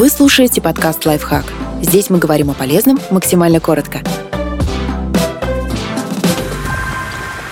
Вы 0.00 0.08
слушаете 0.08 0.62
подкаст 0.62 1.04
«Лайфхак». 1.04 1.44
Здесь 1.82 2.08
мы 2.08 2.16
говорим 2.16 2.48
о 2.48 2.54
полезном 2.54 2.98
максимально 3.10 3.60
коротко. 3.60 4.00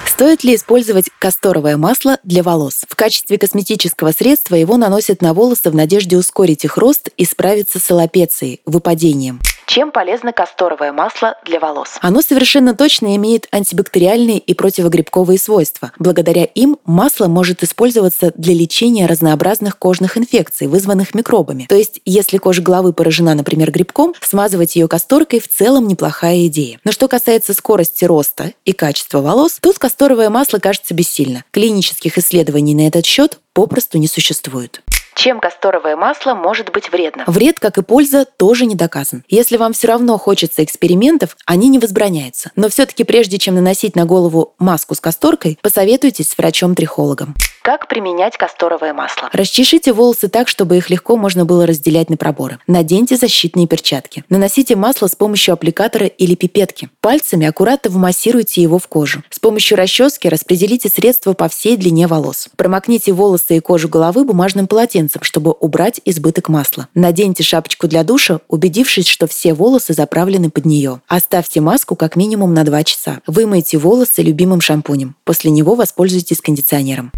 Стоит 0.07 0.45
ли 0.45 0.55
использовать 0.55 1.11
касторовое 1.19 1.77
масло 1.77 2.19
для 2.25 2.43
волос? 2.43 2.87
В 2.89 2.97
качестве 2.97 3.37
косметического 3.37 4.13
средства 4.13 4.55
его 4.55 4.79
наносят 4.79 5.21
на 5.21 5.35
волосы 5.35 5.69
в 5.69 5.75
надежде 5.75 6.17
ускорить 6.17 6.65
их 6.65 6.79
рост 6.79 7.11
и 7.19 7.27
справиться 7.27 7.79
с 7.79 7.91
аллопецией, 7.91 8.63
выпадением. 8.65 9.41
Чем 9.69 9.93
полезно 9.93 10.33
касторовое 10.33 10.93
масло 10.93 11.37
для 11.45 11.61
волос? 11.61 11.99
Оно 12.01 12.23
совершенно 12.23 12.75
точно 12.75 13.15
имеет 13.17 13.47
антибактериальные 13.51 14.39
и 14.39 14.55
противогрибковые 14.55 15.39
свойства. 15.39 15.93
Благодаря 15.99 16.45
им 16.45 16.79
масло 16.87 17.27
может 17.27 17.63
использоваться 17.63 18.33
для 18.35 18.55
лечения 18.55 19.05
разнообразных 19.05 19.79
кожных 19.79 20.17
инфекций, 20.17 20.69
вызванных 20.69 21.15
микробами. 21.15 21.67
То 21.69 21.77
есть, 21.77 22.01
если 22.07 22.39
кожа 22.39 22.63
головы 22.63 22.95
поражена, 22.95 23.35
например, 23.35 23.71
грибком, 23.71 24.15
смазывать 24.23 24.75
ее 24.75 24.89
касторкой 24.89 25.39
в 25.39 25.49
целом 25.49 25.87
неплохая 25.87 26.47
идея. 26.47 26.81
Но 26.85 26.91
что 26.91 27.07
касается 27.07 27.53
скорости 27.53 28.07
роста 28.07 28.55
и 28.65 28.73
качества 28.73 29.21
волос, 29.21 29.59
тут 29.61 29.79
касторовое 29.79 30.31
масло 30.31 30.61
кажется 30.61 30.95
бессильно. 30.95 31.45
Клинических 31.51 32.17
исследований 32.17 32.75
на 32.75 32.89
этот 32.89 33.05
счет 33.05 33.39
попросту 33.53 33.99
не 33.99 34.09
существует. 34.09 34.81
Чем 35.19 35.41
касторовое 35.41 35.97
масло 35.97 36.35
может 36.35 36.71
быть 36.71 36.93
вредно? 36.93 37.25
Вред, 37.27 37.59
как 37.59 37.77
и 37.77 37.83
польза, 37.83 38.25
тоже 38.25 38.67
не 38.67 38.77
доказан. 38.77 39.25
Если 39.29 39.57
вам 39.57 39.73
все 39.73 39.89
равно 39.89 40.17
хочется 40.17 40.63
экспериментов, 40.63 41.37
они 41.45 41.67
не 41.67 41.81
возбраняются. 41.81 42.53
Но 42.55 42.69
все-таки 42.69 43.03
прежде 43.03 43.37
чем 43.39 43.57
наносить 43.57 43.97
на 43.97 44.05
голову 44.05 44.55
маску 44.61 44.95
с 44.95 45.01
касторкой, 45.01 45.59
посоветуйтесь 45.61 46.29
с 46.29 46.39
врачом-трихологом. 46.39 47.35
Как 47.63 47.89
применять 47.89 48.37
касторовое 48.37 48.95
масло? 48.95 49.29
Расчешите 49.33 49.93
волосы 49.93 50.29
так, 50.29 50.47
чтобы 50.47 50.77
их 50.77 50.89
легко 50.89 51.17
можно 51.17 51.45
было 51.45 51.67
разделять 51.67 52.11
на 52.11 52.17
проборы. 52.17 52.61
Наденьте 52.69 53.17
защитные 53.17 53.67
перчатки. 53.67 54.25
Наносите 54.29 54.77
масло 54.77 55.09
с 55.09 55.17
помощью 55.17 55.53
аппликатора 55.53 56.07
или 56.07 56.37
пипетки. 56.37 56.91
Пальцами 57.01 57.45
аккуратно 57.45 57.91
вмассируйте 57.91 58.63
его 58.63 58.79
в 58.79 58.87
кожу. 58.87 59.25
С 59.31 59.41
помощью 59.41 59.77
расчески 59.77 60.29
распределите 60.29 60.89
средство 60.89 61.33
по 61.33 61.49
всей 61.49 61.77
длине 61.77 62.07
волос. 62.07 62.49
Промокните 62.57 63.13
волосы 63.13 63.57
и 63.57 63.61
кожу 63.61 63.89
головы 63.89 64.25
бумажным 64.25 64.69
полотенцем, 64.69 65.08
чтобы 65.23 65.53
убрать 65.53 66.01
избыток 66.05 66.49
масла. 66.49 66.89
Наденьте 66.95 67.43
шапочку 67.43 67.89
для 67.89 68.05
душа, 68.05 68.41
убедившись, 68.49 69.09
что 69.09 69.27
все 69.27 69.55
волосы 69.55 69.95
заправлены 69.95 70.51
под 70.51 70.67
нее. 70.67 71.01
Оставьте 71.09 71.61
маску 71.61 71.97
как 71.97 72.17
минимум 72.17 72.55
на 72.55 72.65
2 72.65 72.85
часа. 72.85 73.21
Вымойте 73.27 73.79
волосы 73.79 74.23
любимым 74.23 74.61
шампунем. 74.61 75.17
После 75.25 75.51
него 75.51 75.75
воспользуйтесь 75.75 76.41
кондиционером. 76.41 77.13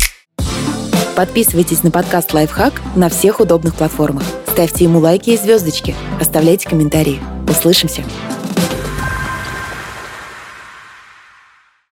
Подписывайтесь 1.16 1.82
на 1.82 1.90
подкаст 1.90 2.32
«Лайфхак» 2.32 2.80
на 2.96 3.08
всех 3.08 3.40
удобных 3.40 3.74
платформах. 3.74 4.22
Ставьте 4.46 4.84
ему 4.84 5.00
лайки 5.00 5.30
и 5.30 5.36
звездочки. 5.36 5.94
Оставляйте 6.20 6.68
комментарии. 6.68 7.20
Услышимся! 7.48 8.04